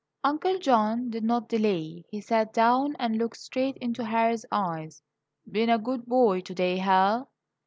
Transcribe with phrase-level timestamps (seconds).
[0.23, 5.03] Uncle John did not delay; he sat down and looked straight into Harry's eyes.
[5.51, 7.29] "Been a good boy today, Hal?"